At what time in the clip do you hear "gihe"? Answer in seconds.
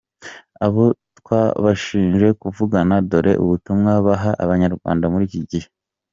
5.51-5.67